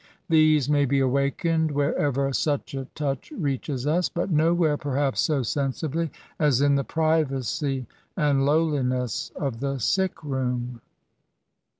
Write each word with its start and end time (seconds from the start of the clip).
These 0.29 0.67
may 0.67 0.85
be 0.85 0.99
awakened 0.99 1.69
wherever 1.69 2.33
such 2.33 2.73
a 2.73 2.85
touch 2.95 3.29
GAINS 3.29 3.31
AND 3.33 3.43
PRIVILEOES. 3.43 3.83
209 3.83 3.85
breaches 3.85 3.85
us; 3.87 4.09
but 4.09 4.31
nowhere 4.31 4.75
perhaps 4.75 5.21
so 5.21 5.43
sensibly 5.43 6.09
as 6.39 6.59
in 6.59 6.73
the 6.73 6.83
privacy 6.83 7.85
and 8.17 8.43
lowliness 8.43 9.31
of 9.35 9.59
the 9.59 9.77
sick 9.77 10.23
room. 10.23 10.81